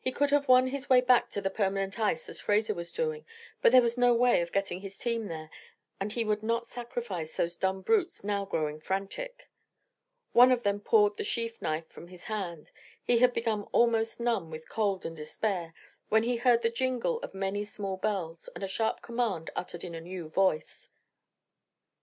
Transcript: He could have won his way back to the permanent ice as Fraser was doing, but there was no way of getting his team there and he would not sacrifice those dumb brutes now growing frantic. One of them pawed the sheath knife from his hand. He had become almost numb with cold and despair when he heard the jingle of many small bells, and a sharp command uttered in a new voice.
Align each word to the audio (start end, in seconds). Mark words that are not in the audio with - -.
He 0.00 0.12
could 0.12 0.28
have 0.32 0.48
won 0.48 0.66
his 0.66 0.90
way 0.90 1.00
back 1.00 1.30
to 1.30 1.40
the 1.40 1.48
permanent 1.48 1.98
ice 1.98 2.28
as 2.28 2.42
Fraser 2.42 2.74
was 2.74 2.92
doing, 2.92 3.24
but 3.62 3.72
there 3.72 3.80
was 3.80 3.96
no 3.96 4.12
way 4.12 4.42
of 4.42 4.52
getting 4.52 4.82
his 4.82 4.98
team 4.98 5.28
there 5.28 5.48
and 5.98 6.12
he 6.12 6.26
would 6.26 6.42
not 6.42 6.66
sacrifice 6.66 7.34
those 7.34 7.56
dumb 7.56 7.80
brutes 7.80 8.22
now 8.22 8.44
growing 8.44 8.80
frantic. 8.80 9.48
One 10.32 10.52
of 10.52 10.62
them 10.62 10.78
pawed 10.82 11.16
the 11.16 11.24
sheath 11.24 11.62
knife 11.62 11.88
from 11.88 12.08
his 12.08 12.24
hand. 12.24 12.70
He 13.02 13.16
had 13.16 13.32
become 13.32 13.66
almost 13.72 14.20
numb 14.20 14.50
with 14.50 14.68
cold 14.68 15.06
and 15.06 15.16
despair 15.16 15.72
when 16.10 16.24
he 16.24 16.36
heard 16.36 16.60
the 16.60 16.68
jingle 16.68 17.18
of 17.22 17.32
many 17.32 17.64
small 17.64 17.96
bells, 17.96 18.50
and 18.54 18.62
a 18.62 18.68
sharp 18.68 19.00
command 19.00 19.48
uttered 19.56 19.84
in 19.84 19.94
a 19.94 20.02
new 20.02 20.28
voice. 20.28 20.90